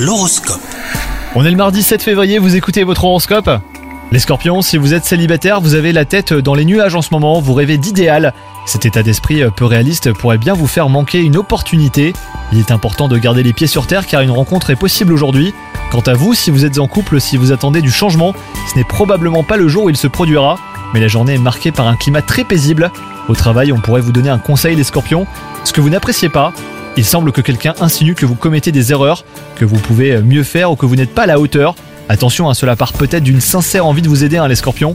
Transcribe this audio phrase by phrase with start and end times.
[0.00, 0.62] L'horoscope.
[1.34, 3.50] On est le mardi 7 février, vous écoutez votre horoscope
[4.10, 7.10] Les scorpions, si vous êtes célibataire, vous avez la tête dans les nuages en ce
[7.12, 8.32] moment, vous rêvez d'idéal.
[8.64, 12.14] Cet état d'esprit peu réaliste pourrait bien vous faire manquer une opportunité.
[12.50, 15.52] Il est important de garder les pieds sur terre car une rencontre est possible aujourd'hui.
[15.90, 18.32] Quant à vous, si vous êtes en couple, si vous attendez du changement,
[18.72, 20.58] ce n'est probablement pas le jour où il se produira,
[20.94, 22.90] mais la journée est marquée par un climat très paisible.
[23.28, 25.26] Au travail, on pourrait vous donner un conseil les scorpions.
[25.64, 26.54] Ce que vous n'appréciez pas,
[26.96, 29.24] il semble que quelqu'un insinue que vous commettez des erreurs,
[29.56, 31.74] que vous pouvez mieux faire ou que vous n'êtes pas à la hauteur.
[32.08, 34.92] Attention, hein, cela part peut-être d'une sincère envie de vous aider, hein, les scorpions.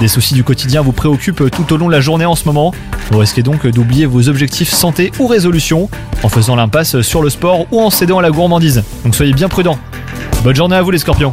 [0.00, 2.74] Des soucis du quotidien vous préoccupent tout au long de la journée en ce moment.
[3.10, 5.88] Vous risquez donc d'oublier vos objectifs santé ou résolution
[6.22, 8.84] en faisant l'impasse sur le sport ou en cédant à la gourmandise.
[9.04, 9.78] Donc soyez bien prudents.
[10.44, 11.32] Bonne journée à vous les scorpions.